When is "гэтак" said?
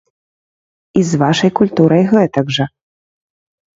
2.15-2.45